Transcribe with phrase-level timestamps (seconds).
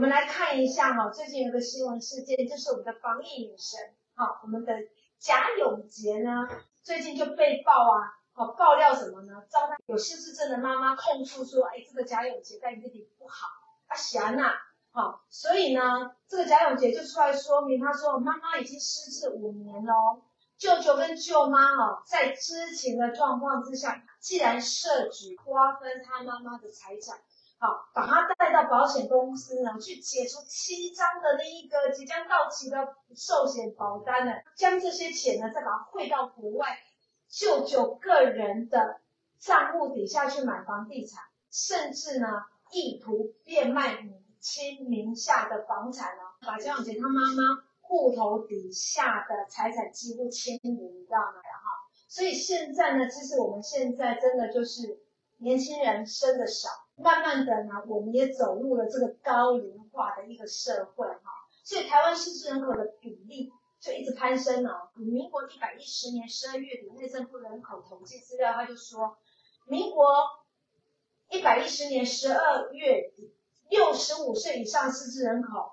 [0.00, 3.78] 我们来看一下哈，最近有个新闻事件，就是我们的防疫女神，
[4.14, 4.72] 哈，我们的
[5.18, 6.48] 贾永婕呢，
[6.82, 9.44] 最近就被爆啊，好爆料什么呢？
[9.50, 13.46] 遭到有失智症的妈妈控诉说，哎，这个贾永婕在这里不好，
[13.88, 14.54] 啊，霞娜，
[14.90, 15.82] 好，所以呢，
[16.26, 20.22] 这个贾永婕就出来说明，她说妈妈已经失智五年喽。
[20.56, 27.18] 舅舅跟舅妈哦，在知情的状况之下，既然设局瓜分他妈妈的财产，
[27.58, 36.78] 好，把他带到保险公司呢，去解除七张的那一个即将到期的寿险保单呢，将这些钱呢，再把它汇到国外
[37.28, 39.00] 舅舅个人的
[39.38, 42.26] 账户底下去买房地产，甚至呢，
[42.72, 47.70] 意图变卖母亲名下的房产呢，把贾永婕他妈妈。
[47.82, 51.42] 户头底下的财产几乎清零，你知道吗？
[51.42, 55.02] 哈，所以现在呢，其实我们现在真的就是
[55.38, 56.68] 年轻人生的少，
[57.02, 61.30] 慢慢的呢，我们也走入了这个高龄化的一个社会，哈，
[61.64, 64.90] 所以台湾失智人口的比例就一直攀升了。
[64.94, 69.18] 民国一百一十年十二月底，内政部人口统计资料，他就说，
[69.66, 70.06] 民国
[71.30, 73.34] 一百一十年十二月底，
[73.68, 75.72] 六十五岁以上失智人口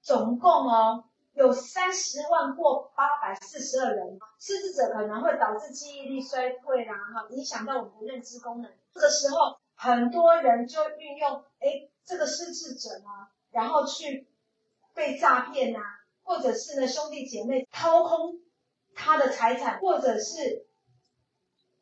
[0.00, 1.04] 总共哦。
[1.34, 8.68] 有三十万或八百四十二人，失智者可能会导致记忆力衰退啦，哈，影响到我们的认知功能。
[8.92, 14.26] 这个时候，很多人就运用，哎，这个失智者呢，然后去
[14.92, 15.78] 被诈骗呐，
[16.24, 18.40] 或者是呢兄弟姐妹掏空
[18.96, 20.66] 他的财产，或者是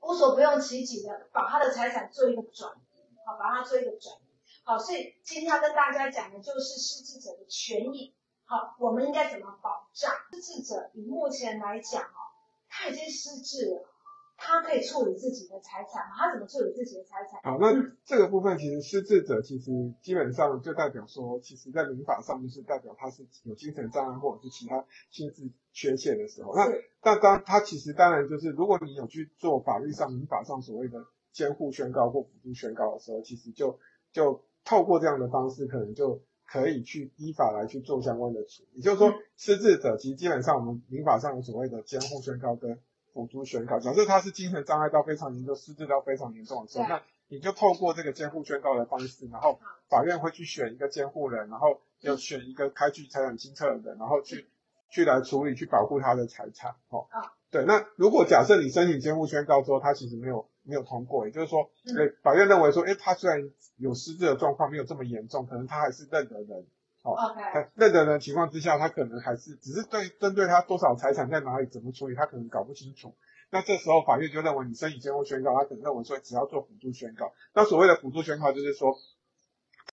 [0.01, 4.27] 无所不用其极的把他的财产做一个转移，好，把它做一个转移。
[4.63, 8.15] 好，所以今天要跟大家讲的就是失智者的权益。
[8.45, 10.91] 好，我们应该怎么保障失智者？
[10.93, 12.21] 以目前来讲，哦，
[12.69, 13.89] 他已经失智了，
[14.37, 16.17] 他可以处理自己的财产吗？
[16.17, 17.41] 他怎么处理自己的财产？
[17.43, 17.73] 好，那
[18.05, 26.55] 这个部分其实失智者其实基本上就代表说，其实在民法上就是代表他是有精神障碍或者是其他心智缺陷的时候。
[26.55, 26.67] 那
[27.03, 33.79] 那当他其实当然就是，如果你有去做法律上民法上所谓的监护宣告或辅助宣告的时候，其实就
[34.13, 36.23] 就透过这样的方式，可能就。
[36.49, 42.79] 可以去依法来去做相关的处理，也就是说，失智者其实基本上我们民法上有所谓的监护宣告跟
[43.17, 43.81] 辅助宣告。
[43.81, 54.47] 假设他是精神障碍到非常严重、失智到非常严重的时候，那你就透过这个监护宣告的方式，然后法院会去选一个监护人，然后要选一个开具财产清册的人，然后去
[54.91, 56.77] 去来处理、去保护他的财产。
[56.91, 57.07] 哦，
[57.51, 57.65] 对。
[57.65, 60.47] 那如果假设你申请监护宣告之后，他其实没有。
[60.69, 63.39] 没有通过，也就是说，呃，法院认为说，诶，他虽然
[63.77, 66.67] 有失智的状况，没有这么严重，可能他还是认得人，
[67.15, 67.69] 哦，Okay.
[67.75, 73.15] 认得人情况之下，他可能还是只是对针对他多少财产在哪里怎么处理，他可能搞不清楚。
[73.51, 77.33] 那这时候法院就认为你申请监护宣告，他可能认为说只要做辅助宣告。
[77.55, 78.97] 那所谓的辅助宣告就是说，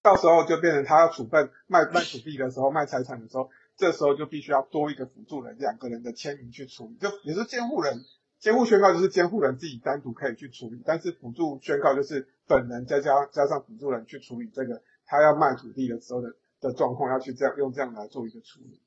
[0.01, 8.03] 到时候就变成他要处分卖卖土地的时候，卖财产的时候，这时候就必须要多一个辅助人，两个人的签名去处理，就也是监护人。
[8.39, 18.81] 监护宣告就是监护人自己单独可以去处理，但是辅助宣告就是本人再加加上辅助人去处理这个他要卖土地的时候的的状况，要去这样用这样来做一个处理。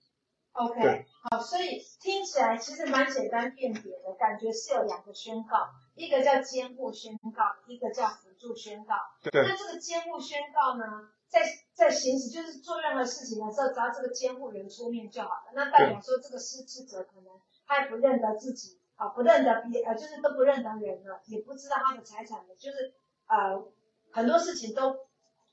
[0.52, 8.94] OK，对好，所以听起来其实蛮简单辨别的，感觉是有两个宣告，一个叫监护宣告，一个叫辅助宣告。
[9.22, 9.42] 对。
[9.42, 11.42] 那这个监护宣告呢，在
[11.74, 15.52] 在行使就是做任何事情的时候，只要这个监护人出面就好了。
[15.54, 17.26] 那代表说这个失智者可能
[17.66, 18.80] 他也不认得自己。
[18.96, 22.94] 啊，不认得别呃，就是都不认得人了，也不知道他的财产了，就是
[23.26, 23.62] 呃
[24.10, 24.96] 很多事情都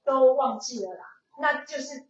[0.05, 1.03] 都忘记了啦。
[1.37, 2.05] 那就是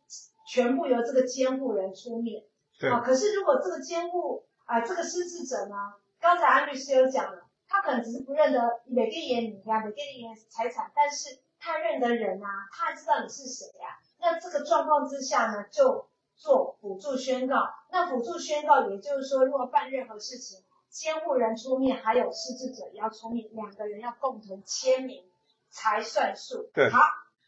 [0.48, 2.44] 全部由这个监护人出面。
[2.80, 2.90] 对。
[2.90, 5.76] 啊，可是如果这个监护啊、呃，这个失智者呢，
[6.20, 14.00] 刚才安律师有讲了，他可能只是不认得每个人你呀，每个人财产，但是他认得人啊，他还知道你是谁呀、啊。
[14.20, 17.56] 那这个状况之下呢，就做辅助宣告。
[17.92, 20.64] 那辅助宣告也就是说，如果办任何事情。
[20.94, 25.26] 监护人出面，还有失智者也要出面，两个人要共同签名
[25.72, 26.70] 才算数。
[26.72, 27.00] 对，好，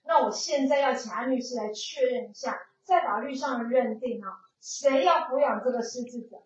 [0.06, 4.30] 那我现在要请安律师来确认一下，在法律上的认定啊，
[4.62, 6.38] 谁要抚养这个失智者？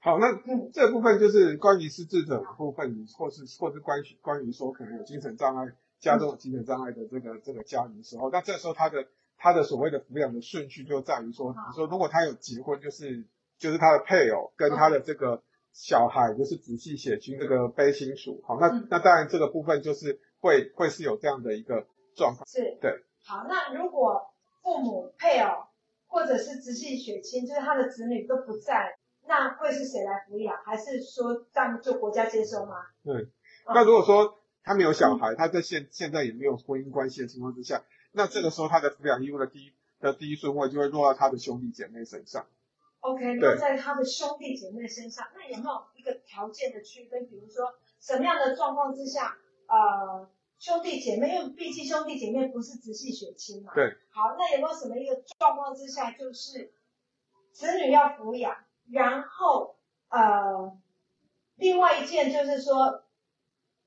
[0.00, 5.66] 好，那嗯，这部分就是关于失智者的部分，或是或是关于关于说可能有精神障碍、
[5.98, 9.06] 家中有精神障碍的这个这个家庭的时候，那这时候他的
[9.36, 13.26] 他的所谓的抚养的顺序就在于说，你说如果他有结婚，就是
[13.58, 15.42] 就是他的配偶跟他的这个。
[15.72, 21.86] 小孩就是仔细写清这个非亲属，好，那、嗯、那当然这个部分就是会会是有这样的一个
[22.20, 22.92] 状况，是对。
[23.24, 24.30] 好，那如果
[24.62, 25.64] 父母、配偶
[26.06, 30.54] 或者是直系血亲，就是他的子女都不在，那会是谁来抚养？
[30.64, 32.76] 还是说这样就国家接收吗？
[33.02, 33.14] 对。
[33.22, 33.30] 嗯、
[33.74, 37.82] 那如果说他没有小孩，嗯、他在现现在也没有婚姻关系的情况之下，
[38.12, 42.46] 那这个时候他的抚养义务的第一的第一顺位就会落到他的兄弟姐妹身上。
[43.00, 47.26] OK，落在他的兄弟姐妹身上，那有没有一个条件的区分？
[47.26, 50.28] 比如说什么样的状况之下，呃，
[50.60, 53.72] 兄弟姐妹，因为毕竟兄弟姐妹不是直系血亲嘛。
[53.74, 53.96] 对。
[54.10, 56.70] 好，那有没有什么一个状况之下，就是
[57.50, 58.54] 子女要抚养，
[58.90, 59.76] 然后
[60.10, 60.78] 呃，
[61.56, 63.04] 另外一件就是说，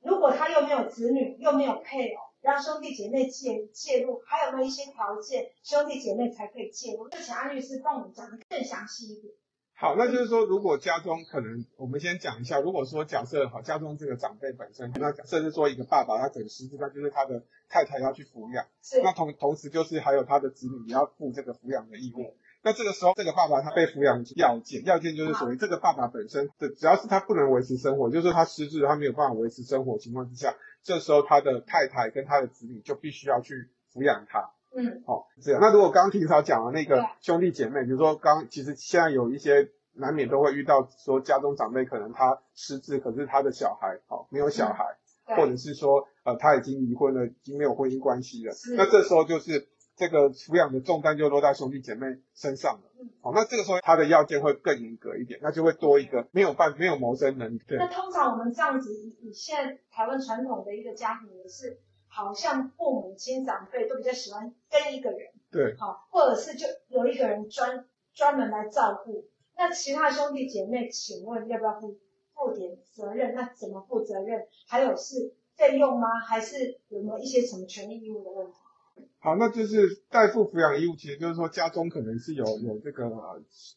[0.02, 2.24] 如果他又没有子女，又没有配偶。
[2.42, 7.08] 让兄弟姐妹介介入，还有没有一些条件，兄弟姐妹才可以介入？
[7.08, 9.34] 就请安律师帮我们讲的更详细一点。
[9.76, 19.02] 好，那就是说，如果家中可能，我们先讲一下，如果说假设好，家中这个长辈本身，那假设是说一个爸爸，他整个失智，那就是他的太太要去抚养，是。
[19.02, 22.36] 那同同时就是还有他的子女也要负这个抚养的义务。
[22.62, 34.52] 那这个时候，这个爸爸他被抚养要件，要件就是属于这个爸爸本身的，只要是他不能维持生活，就是他失智，他没有办法维持生活情况之下，这时候他的太太跟他的子女就必须要去抚养他。
[34.76, 35.62] 嗯，好，这样。
[35.62, 44.84] 那如果刚刚庭嫂讲的那个兄弟姐妹，比如说刚其实现在有一些难免都会遇到，说家中长辈可能他失智，可是他的小孩好没有小孩，
[45.38, 49.68] 或者是说呃他已经离婚了，已经没有婚姻关系了，那这时候就是。
[49.96, 52.82] 这个抚养的重担就落在兄弟姐妹身上了。
[53.00, 57.62] 嗯好，那这个时候他的要件会更严格一点，那就会多一个没有办没有谋生能力。
[57.68, 57.78] 对。
[57.78, 61.78] 那通常我们这样子，以现在台湾传统的一个家庭也是，
[62.14, 65.32] 好像父母亲长辈都比较喜欢跟一个人。
[65.52, 65.76] 对。
[65.78, 69.26] 好，或者是就有一个人专专门来照顾。
[69.58, 71.98] 那其他兄弟姐妹，请问要不要负
[72.36, 73.34] 负点责任？
[73.34, 74.46] 那怎么负责任？
[74.68, 76.20] 还有是费用吗？
[76.20, 78.54] 还是有没有一些什么权利义务的问题？
[79.20, 83.10] 好，那就是代父抚养义务，其实就是说家中可能是有有这个，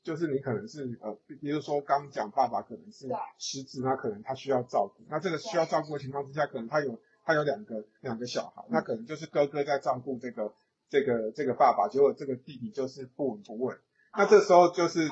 [0.02, 10.54] 就是你可能是呃，比如说刚讲爸爸可能是失智，那可能他需要照顾，那这个需要照顾的情况之下，可能他有他有两个两个小孩，那可能就是哥哥在照顾这个
[10.88, 13.76] 这个这个爸爸，结果这个弟弟就是不闻不问，
[14.16, 15.06] 那这时候就是，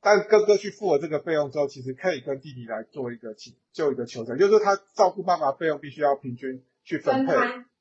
[0.00, 7.34] 但哥哥去付了这个费用之后，其实可以跟弟弟来做一个请就一个求偿，就是说他照顾爸爸费用必须要平均去分配。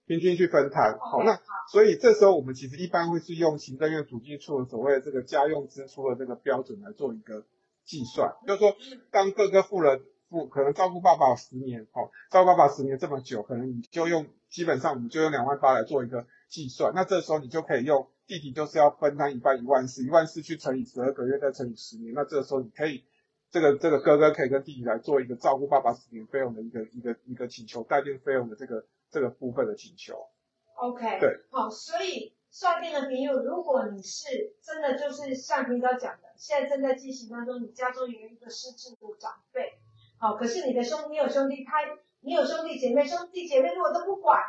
[0.08, 1.40] 平均去分摊，好，那
[1.72, 7.44] 所以这时候我们其实一般会是用行政院主计处的所谓的这个家用支出的这个标准来做一个
[7.86, 8.76] 计算，就是说
[9.10, 10.00] 当哥哥付了
[10.36, 23.06] 付，可能照顾爸爸十年，好，照顾爸爸十年这么久，可能你就用基本上我们就用两万八来做一个计算，那这时候你就可以用弟弟就是要分摊一半一万四，一万四去乘以十二个月再乘以十年，那这个时候你可以
[23.50, 28.86] 这个这个哥哥可以跟弟弟来做一个照顾爸爸十年费用的一个一个一个请求代垫费用的这个。
[29.12, 30.28] 这个部分的请求
[30.76, 39.75] ，OK，对，好，所以算命的朋友，如果你是真的就是像平常讲的，现在正在进行当中，你家中有一个失智的长辈，
[40.18, 41.80] 好，可是你的兄你有兄弟，他
[42.22, 44.42] 你有兄弟姐妹，兄弟姐妹如果都不管，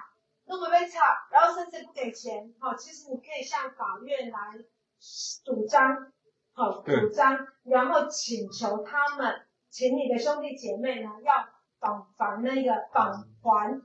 [0.46, 4.38] 那么被吵，然后甚至不给钱，好，其实你可以向法院来
[5.44, 6.12] 主张，
[6.52, 11.48] 好，主张，然后请求他们，请你的兄弟姐妹呢要
[11.78, 13.12] 返还那个返
[13.42, 13.82] 还。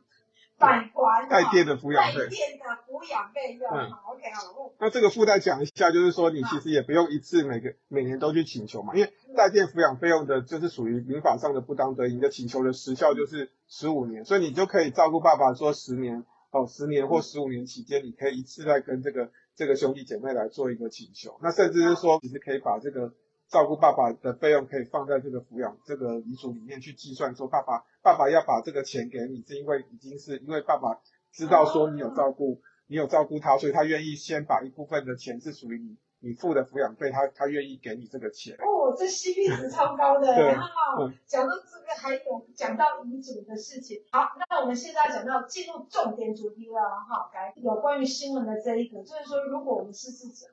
[0.62, 3.69] 返还代垫的抚养费，代垫的抚养费用。
[3.69, 4.72] 嗯，OK，好。
[4.80, 23.13] 那这个附带讲一下，就是说你其实也不用一次每个每年都去请求嘛，因为代垫抚养费用的就是属于民法上的不当得益，你的请求的时效就是十五年，所以你就可以照顾爸爸说十年哦，十年或十五年期间，你可以一次再跟这个这个兄弟姐妹来做一个请求，那甚至是说，其实可以把这个。
[23.51, 31.01] 照顾爸爸的费用可以放在这个抚养这个遗嘱里面去计算，说爸爸爸爸要把这个钱给你，是因为已经是因为爸爸
[31.34, 38.55] 知道说你有照顾你有照顾他，所以他愿意先把一部分的钱是属于你你付的抚养费，他他愿意给你这个钱。
[38.55, 40.31] 哦，这 CP 值超高的。
[40.31, 44.01] 然后讲到这个还有讲到遗嘱的事情。
[44.13, 50.48] 好，那我们现在讲到进入重点主题了哈，来有关于新闻的这一个，就是说如果我们失智者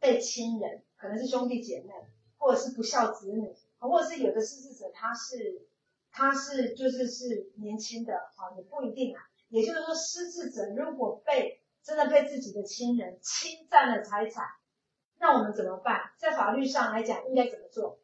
[0.00, 0.82] 被亲人。
[0.98, 1.92] 可能是兄弟姐妹，
[2.36, 5.62] 或者是不孝子女，或者是有的失智者他是
[6.10, 9.22] 他是就是是年轻的，啊，也不一定啊。
[9.48, 14.44] 也就是说，失智者如果被真的被自己的亲人侵占了财产，
[15.20, 16.10] 那我们怎么办？
[16.18, 17.98] 在法律上来讲，应该怎么做？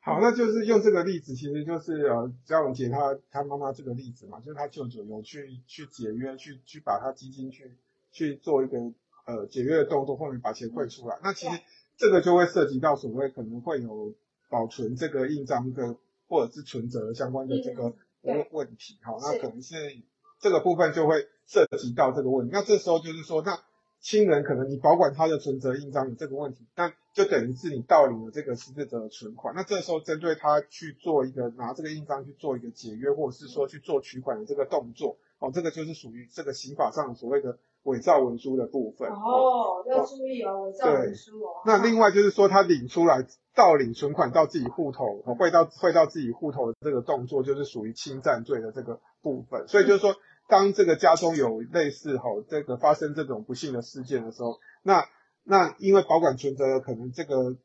[0.00, 7.78] 好，那就是用这个例子，其实就是呃，张永杰他他妈妈这个例子嘛，就是他舅舅有去去解约，去去把他基金去
[8.10, 8.78] 去做一个
[9.24, 11.60] 呃解约的动作，后面把钱汇出来，那其实。
[12.00, 14.14] 这个就会涉及到所谓可能会有
[14.48, 15.94] 保存这个印章的
[16.26, 19.74] 或者是存折相关的这个问问题，好，那可能是
[20.40, 22.52] 这个部分就会涉及到这个问题。
[22.54, 23.62] 那这时候就是说，那
[24.00, 29.54] 亲人可能你保管他的存折印章有这个问题，那就等于是你盗领了这个失智者的存款。
[29.54, 39.08] 那这时候针对他去做一个拿这个印章去做一个解约，或者是说去做取款的这个动作，哦，这个就是属于这个刑法上所谓的伪造文书的部分。
[39.08, 41.62] 哦，要注意哦，伪造文书哦。
[41.64, 49.66] 那另外就是说，他领出来盗领存款到自己户头，汇到汇到自己户头的这个动作，就是属于侵占罪的这个部分。
[49.66, 50.14] 所以就是说，
[50.46, 55.06] 当这个家中有类似吼这个发生这种不幸的事件的时候，那
[55.42, 57.56] 那因为保管存折可能这个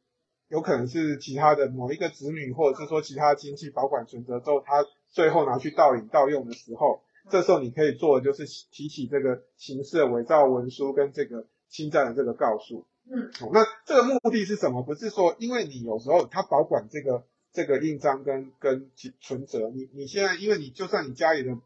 [0.47, 7.01] 有可能是其他的某一个子女，或者是说其他亲戚保管存折之后，他最后拿去盗领盗用的时候。
[7.29, 12.85] 这时候你可以做的就是提起这个刑事的伪造文书跟这个侵占的这个告诉。
[13.09, 14.83] 嗯，那这个目的是什么？
[14.83, 18.89] 不是说因为你有时候他保管这个这个印章跟跟
[19.21, 21.57] 存折，你你现在因为你就算你家里的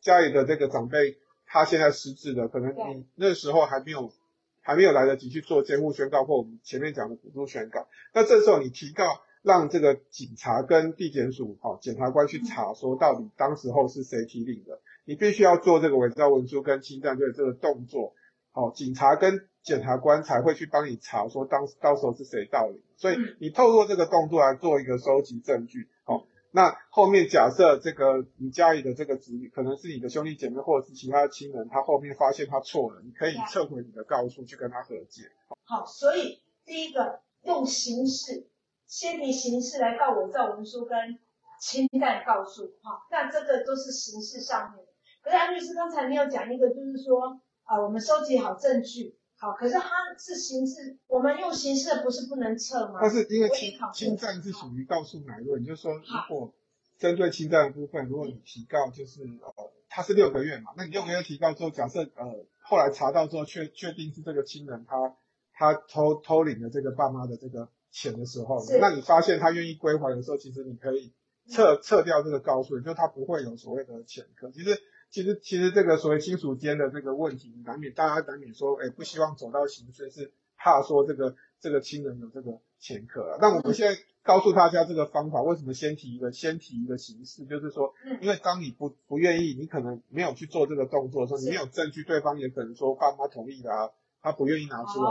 [0.00, 4.12] 家里的这个长辈他现在失智了，可能你那时候还没有
[4.60, 9.04] 还没有来得及去做监护宣告或我们前面讲的辅助宣告，那这时候你提告。
[9.42, 14.78] 让这个警察跟地检署、好检察官去查，说到底当时候是谁提领的？
[15.04, 18.14] 你必须要做这个伪造文书跟侵占罪这个动作，
[18.52, 22.82] 好，警察跟检察官才会去帮你查，说当到时候是谁盗领。
[22.96, 35.22] 所以你透过这个动作来做一个收集证据，好，那后面假设这个你家里的这个子女可能是你的兄弟姐妹或者是其他的亲人，他后面发现他错了，你可以撤回你的告诉去跟他和解。
[35.64, 38.46] 好，所以第一个用刑事。
[38.90, 41.16] 先以刑事来告伪造文书跟
[41.60, 44.89] 侵占告诉，哈，那这个都是形式上面的。
[45.22, 52.98] 可是安律师刚才你有讲一个，就是说啊，我们收集好证据，好，可是他是刑事，我们用刑事的不是不能撤吗？
[53.00, 56.54] 但是因为侵侵占是属于告诉乃论，就是说如果
[56.98, 65.16] 针对侵占的部分，如果你提告就是呃，他是六个月嘛，那你六个月提告之后，假设呃后来查到之后确确定是这个亲人他
[65.52, 67.68] 他偷偷领了这个爸妈的这个。
[67.92, 71.12] 钱的时候，那你发现他愿意归还的时候，其实你可以
[71.50, 74.48] 撤撤掉这个告诉，就他不会有所谓的前科。
[74.52, 83.38] 其实，其实，其实这个所谓亲属间的这个问题，难免大家难免说，哎，不希望走到刑事，是怕说这个这个亲人有这个前科啊。
[83.40, 93.90] 那我们现在告诉大家这个方法，为什么先提一个先提一个形式，就是说，因为当你不不愿意，你可能没有去做这个动作的时候，你没有证据，对方也可能说爸妈同意的啊，
[94.22, 95.10] 他不愿意拿出来，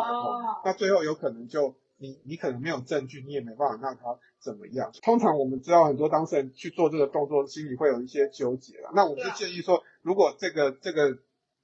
[0.64, 1.76] 那最后有可能就。
[2.02, 4.92] 你你可能没有证据，你也没办法让他怎么样。
[5.02, 8.92] 通常我们知道很多当事人去做这个动作，心里会有一些纠结了。
[8.94, 11.18] 那我们就建议说，如果这个这个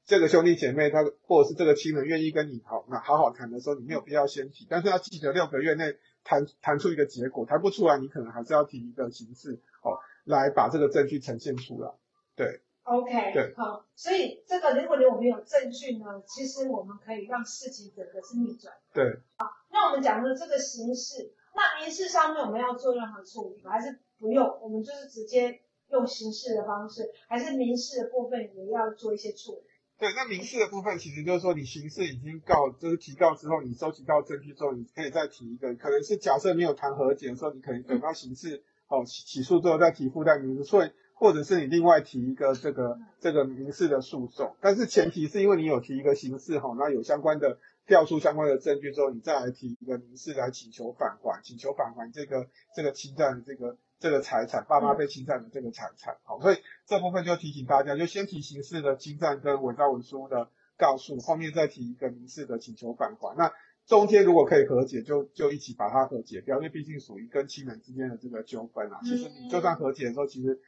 [0.05, 11.91] 这个兄弟姐妹他或者是这个亲人愿意跟你好，那好好谈的时候，你没有必要先提，但是要记得六个月内谈谈出一个结果，谈不出来，你可能还是要提一个形式哦，来把这个证据呈现出来。
[12.35, 12.61] 对。
[12.85, 18.75] OK，对，好，所以这个如果我们有证据呢，其实我们可以让事情整个是逆转。
[18.93, 23.71] 对，好，那我们讲的这个刑事，那民事上面我们要做任何处理吗？
[23.71, 24.59] 还是不用？
[24.61, 29.61] 我们就是直接用刑事的方式，还是民事的部分也要做一些处理？
[29.97, 40.91] 对，那民事的部分其实就是说，你刑事已经告，就是提告之后，你收集到证据之后，你可以再提一个，可能是假设没有谈和解的时候，你可能等到刑事哦起起诉之后再提附带民事，所以。
[41.17, 63.51] 或者是你另外提一个这个这个民事的诉讼，但是前提是因为你有提一个刑事哈，那有相关的调出相关的证据之后，你再来提一个民事来请求返还，请求返还这个这个侵占的这个这个财产，爸妈被侵占的这个财产，好，所以这部分就提醒大家，就先提刑事的侵占跟伪造文书的告诉，后面再提一个民事的请求返还，那
[63.85, 70.59] 中间如果可以和解，就就一起把它和解掉，因为毕竟属于跟亲人之间的这个纠纷啊，其实你就算和解的时候，其实。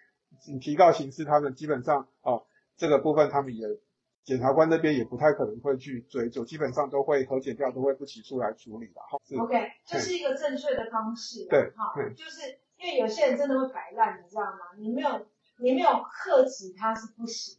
[0.46, 2.44] 你提告刑事，他们基本上哦，
[2.76, 3.66] 这个部分他们也
[4.28, 9.00] 检察官那边也不太可能会去追究，基本上都会和解掉，都会不起诉来处理的。
[9.00, 11.46] 哈，OK，这是一个正确的方式。
[11.50, 14.76] 对，哈，就是因为有些人真的会摆烂，你知道吗？
[14.78, 15.26] 你没有
[15.60, 17.58] 你没有克制他是不行。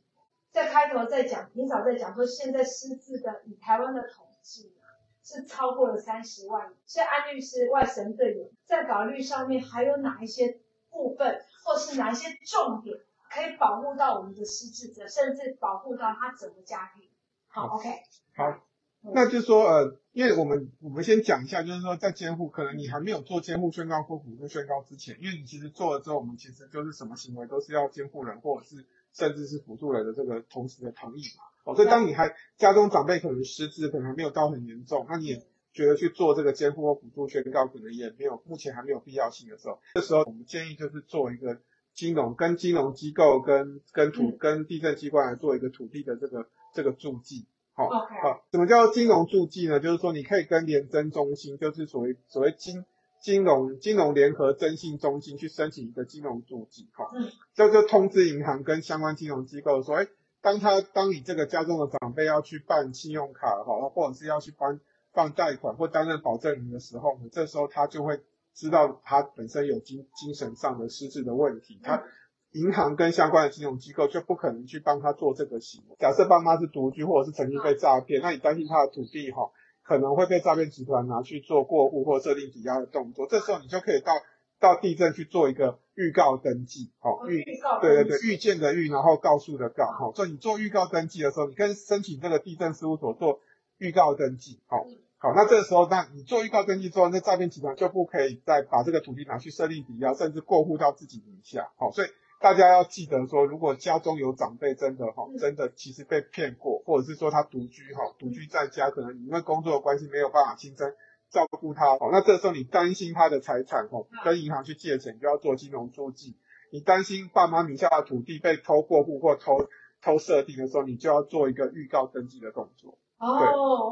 [0.53, 4.85] 在开头在讲，平早在讲说，现在失智的以台湾的统计呢，
[5.25, 6.71] 是超过了三十万。
[6.85, 10.59] 所以安律师外神队友在法律上面还有哪一些
[10.91, 11.41] 部分？
[11.65, 12.95] 或是哪一些重点
[13.39, 17.09] 可以保护到我们的失智者，甚至保护到他整个家庭？
[17.47, 17.89] 好，OK，
[18.35, 18.61] 好，
[19.03, 31.45] 那就是说，呃，因为我们我们先讲一下，就是说在监护，可能你还没有做监护宣告或辅助宣告之前，因为你其实做了之后，我们其实就是什么行为都是要监护人或者是甚至是辅助人的这个同时的同意嘛。
[31.65, 35.47] 哦，所以当你还家中长辈可能失智，可能还没有到很严重，那你也。
[35.71, 41.61] 觉得去做这个监护或辅助宣告可能也没有，目前还没有必要性的时候，这时候我们建议就是做一个
[41.99, 49.81] 金融跟金融机构跟跟土跟地政机关来做一个土地的这个这个注记，好、哦，好什么叫金融注记呢？
[49.81, 52.85] 就是说你可以跟联征中心，就是所谓所谓金
[53.21, 60.07] 金融金融联合征信中心去申请一个金融注记，好、哦，嗯，就就通知银行跟相关金融机构说，哎。
[60.41, 64.81] 当他当你这个家中的长辈要去办信用卡哈，或者是要去办
[65.13, 68.21] 放贷款或担任保证人的时候呢，这时候他就会
[68.59, 72.03] 知道他本身有精精神上的失智的问题，他
[72.51, 75.97] 银行跟相关的金融机构就不可能去帮他做这个行为。
[76.01, 79.51] 假设爸妈是独居或者是曾经被诈骗，那你担心他的土地哈
[79.85, 84.13] 可能会被诈骗集团拿去做过户或设定抵押的动作，这时候你就可以到。
[84.61, 87.45] 到地震去做一个预告登记，好预
[87.81, 93.39] 对对对，预见的预，然后告诉的告，好，所以你做预告登记的时候，你可以申请这个地震事务所做
[93.77, 94.85] 预告登记，好，
[95.19, 102.09] 好，那这个时候，那你做预告登记之后，那诈骗集团就不可以再把这个土地拿去设立抵押，甚至过户到自己名下，好，所以
[102.41, 110.95] 大家要记得说，如果家中有长辈真的哈，真的其实被骗过，或者是说他独居哈，独居在家，可能因为工作的关系没有办法亲身。
[111.31, 116.39] 照顾他好，那这时候你担心他的财产哈，跟银行去借钱就要做金融注记。
[116.73, 119.69] 你担心爸妈名下的土地被偷过户或偷
[120.01, 122.97] 偷设定的时候，你就要做一个预告登记的动作。
[123.19, 123.29] 哦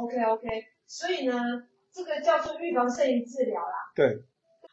[0.00, 0.48] ，OK OK，
[0.86, 1.34] 所以呢，
[1.92, 3.92] 这个叫做预防胜于治疗啦。
[3.94, 4.24] 对。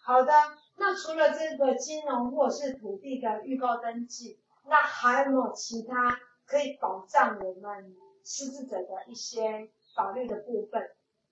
[0.05, 0.33] 好的，
[0.77, 10.81] 那除了这个金融或者是土地的预告登记，那还有没有其他可以保障我们失智者的一些法律的部分？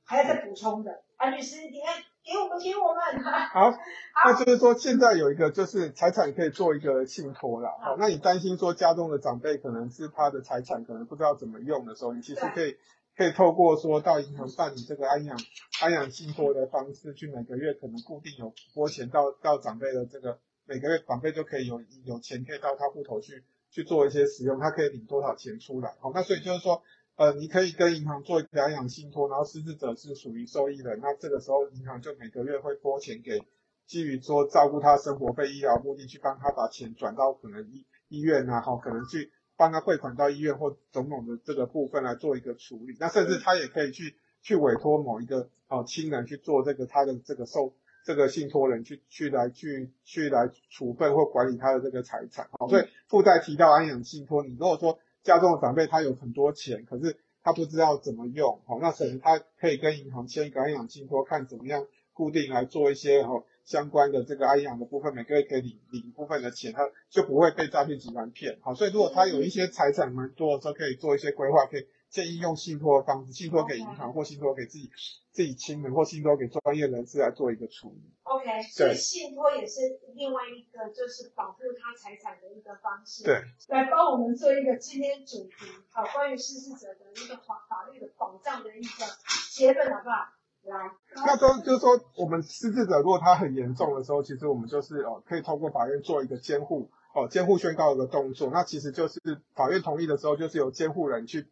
[0.04, 1.96] 还要再补充的，啊律师，你看，
[2.26, 3.24] 给我们，给我们。
[3.24, 3.78] 好， 好，
[4.26, 7.70] 那就是说，现在有一个就是财产可以做一个信托了。
[7.82, 12.76] 好，那你担心说家中的长辈可能是他的财产，可能不知道怎么用的时候，你其实可以
[13.22, 15.38] 可以透过说到银行办理这个安养
[15.82, 25.94] 安养信托的方式，去每个月可能固定有拨钱到到长辈的这个每个月长辈就可以有有钱可以到他户头去去做一些使用，他可以领多少钱出来。
[26.00, 26.82] 好，那所以就是说。
[27.18, 33.44] 呃，你可以跟银行做一个安养信托，然后失智者是属于受益人，那这个时候银行就每个月会拨钱给，
[33.86, 39.30] 基于说照顾他生活费、医疗目的去帮他把钱转到可能医医院啊，好，可能去
[39.62, 42.98] 帮他汇款到医院或种种的这个部分来做一个处理。
[43.00, 47.72] 那甚至他也可以去去委托某一个哦亲人去做这个他的这个受
[48.04, 52.50] 这个信托人去去来去去来处分或管理他的这个财产。
[52.58, 54.98] 好，所以附带提到安养信托，你如果说。
[55.24, 71.88] 家中的长辈他有很多钱，可是他不知道怎么用，好，那可能他可以跟银行签一个安养信托，看怎么样固定来做一些哦相关的这个安养的部分，每个月可以领领一部分的钱，他就不会被诈骗集团骗，好，所以如果他有一些财产蛮多的时候，可以做一些规划，可以。
[72.12, 74.92] 建议用信托的方式，信托给银行或信托给自己
[75.32, 78.04] 自己亲人或信托给专业人士来做一个处理。
[78.24, 79.80] OK，所以信托也是
[80.14, 83.24] 另外一个就是保护他财产的一个方式。
[83.24, 89.06] 对，来帮我们做一个今天主题，好，关于失事者的一个法法律的保障的一个
[89.50, 90.28] 结论，好不好？
[90.64, 98.50] 来，那说就是说，我们失智者如果他很严重的时候，其实我们就是哦，可以通过法院做一个监护哦，监护宣告的动作。
[98.52, 99.20] 那其实就是
[99.56, 101.48] 法院同意的时候，就是由监护人去。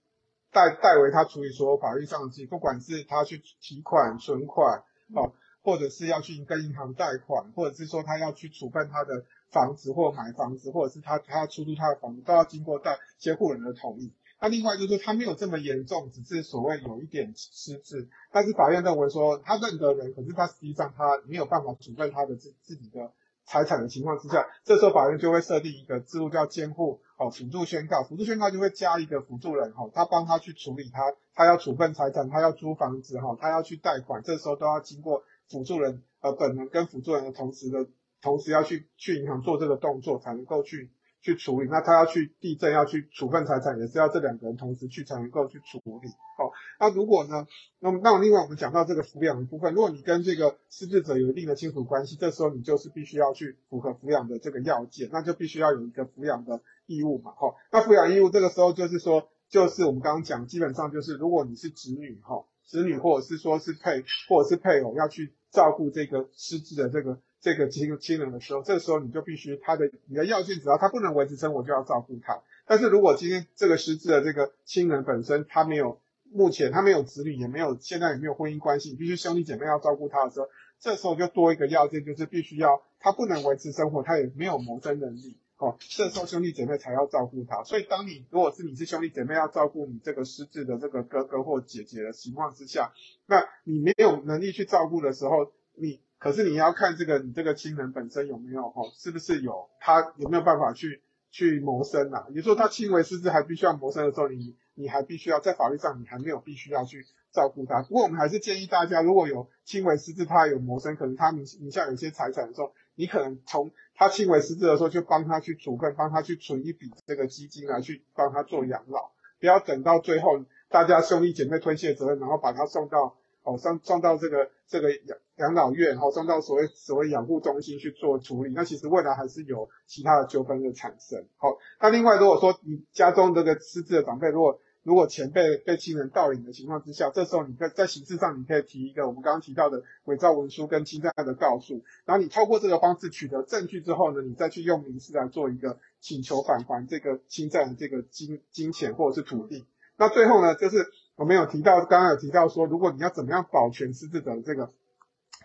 [0.52, 4.82] 代代为他处理所有法律上的事，不管是他去提款、存款，
[5.14, 14.12] 哦，或者是要去跟银行贷款，或者是说他要去处分他的房子或买房子，或者是他他要出租他的房子，都要经过代监护人的同意。
[14.42, 23.12] 那另外就是他没有这么严重，只是所谓有一点失智，但是法院认为说他认得人，可是他实际上他没有办法处分他的自自己的。
[23.52, 31.02] 财产的情况之下，这时候法院就会设定一个制度叫监护哦，辅助宣告，辅助宣告就会加一个辅助人哈，他帮他去处理他，
[31.34, 37.88] 他要处分财产，他要租房子哈，他要去贷款，这时候都要经过辅助人呃本人跟辅助人的同时的，
[38.22, 40.92] 同时要去去银行做这个动作才能够去。
[41.22, 46.10] 去处理，那他要去地震，要去处分财产，也是要这两个人同时去才能够去处理。
[46.38, 47.46] 好，那如果呢，
[47.80, 57.32] 那么那另外我们讲到这个抚养的部分，如果你跟这个失智者有一定的亲属关系，这时候你就是必须要去符合抚养的这个要件，那就必须要有一个抚养的义务嘛。
[57.32, 67.20] 哈，那抚养义务这个时候就是说，就是我们刚刚讲，基本上就是如果你是子女哈，子女或者是说是配或者是配偶要去照顾这个失智的这个。
[67.42, 72.42] 这个亲亲人的时候，这时候你就必须他的你的要件，只要他不能维持生活，就要照顾他。
[72.66, 76.02] 但是如果今天这个失智的这个亲人本身他没有，
[76.34, 80.50] 目前他没有子女，也没有现在也没有婚姻关系，必须兄弟姐妹要照顾他的时候，
[80.82, 87.64] 这时候就多一个要件，就是必须要他不能维持生活，他也没有谋生能力，哦，这时候兄弟姐妹才要照顾他。
[87.64, 92.92] 所以当你如果是你是兄弟姐妹要照顾你这个失智的这个哥哥或姐姐的情况之下，
[93.28, 96.02] 那你没有能力去照顾的时候，你。
[96.20, 102.28] 可是你要看这个，你这个亲人本身有没有哦，是不是有他有没有办法去去谋生啊？
[102.36, 107.84] 你说他轻微失智还必须要谋生的时候，你你还必须要在法律上你还没有必须要去照顾他。
[107.84, 119.10] 不过我们还是建议大家，如果有轻微失智，他有谋生，可能他名名下有些财产的时候，你可能从他轻微失智的时候就帮他去处分，帮他去存一笔这个基金来去帮他做养老，
[119.40, 131.26] 不要等到最后大家兄弟姐妹推卸责任，然后把他送到哦送送到这个这个养养老院，然后送到所谓所谓养护中心去做处理，那其实未来还是有其他的纠纷的产生。
[131.38, 134.60] 好，那另外如果说你家中这个失智的长辈，如果
[134.90, 149.68] 如果钱被被亲人盗领的情况之下，这时候你可以在刑事上你可以提一个我们刚刚提到的伪造文书跟侵占的告诉，然后你透过这个方式取得证据之后呢，你再去用民事来做一个请求返还这个侵占的这个金金钱或者是土地。
[149.96, 150.78] 那最后呢，就是
[151.16, 154.72] 我们有提到刚刚有提到说，如果你要怎么样保全失智者的这个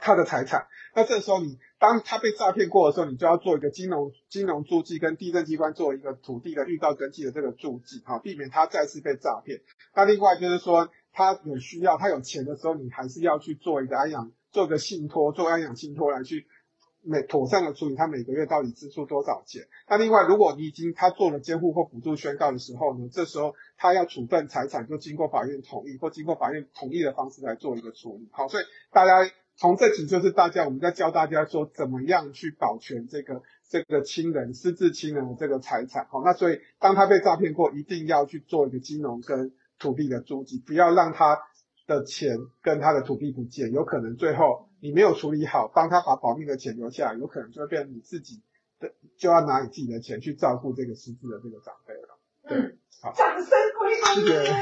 [0.00, 1.58] 他的财产，那这时候你。
[1.76, 9.60] 当他被诈骗过的时候，你就要做一个金融金融注记，跟地震机关做一个土地的预告登记的这个注记，哈，避免他再次被诈骗。
[9.94, 16.46] 那另外就是说，他有需要，他有钱的时候，你还是要去做一个安养，做个信托，做安养信托来去
[17.02, 19.60] 每妥善的处理他每个月到底支出多少钱。
[19.86, 28.30] 那另外，如果你已经他做了监护或辅助宣告的时候呢，这时候他要处分财产，就经过法院同意或经过法院同意的方式来做一个处理。
[28.32, 29.30] 好，所以大家。
[29.56, 36.06] 从这集就是大家，我们在教大家说怎么样去保全这个这个亲人失智亲人的这个财产。
[36.10, 41.38] 好，那所以当他被诈骗过，一定要去做一个金融跟土地的租记，不要让他
[41.86, 48.42] 的钱跟他的土地不见，有可能最后你没有处理好，帮他把保命的钱留下来，有可能就会变成你自己
[48.80, 52.18] 的就要拿你自己的钱去照顾这个失智的这个长辈了。
[52.46, 53.94] 嗯，好，掌声鼓励，
[54.26, 54.52] 谢谢。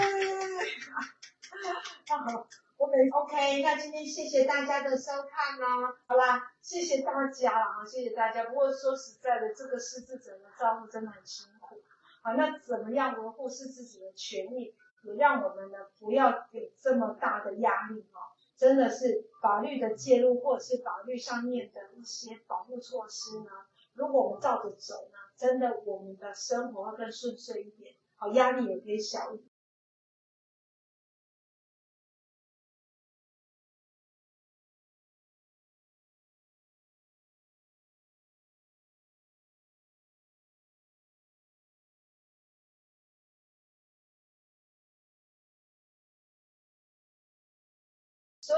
[2.85, 5.95] OK，那今天谢谢大家的收看哦。
[6.09, 8.47] 好啦，谢谢大家了哈，谢谢大家。
[8.47, 11.81] 不过说实在的，这个失智者的照顾真的很辛苦。
[12.25, 18.21] 好，那怎么样维护失智者的权益，也让我们呢不要给这么大的压力哈。
[18.57, 23.51] 真的是法律的介入，或者是法律上面的一些保护措施呢，
[23.95, 29.52] 如果我们照着走呢，真的我们的生活会更顺遂一点，好，压力也可以小一点。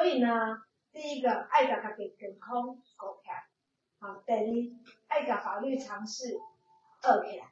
[0.05, 0.63] 所以呢，
[0.93, 3.49] 第一个爱甲家己健康顾起来，
[3.99, 4.39] 好，第二
[5.09, 7.51] 爱甲法律常识学起来，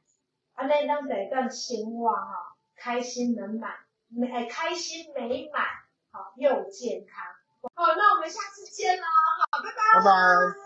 [0.53, 3.73] 安尼咱就会当生活哈，开心美满，
[4.09, 5.65] 美开心美满，
[6.11, 7.25] 好又健康。
[7.75, 9.05] 好，那我们下次见喽，
[9.51, 9.99] 好，拜拜。
[9.99, 10.62] 拜拜。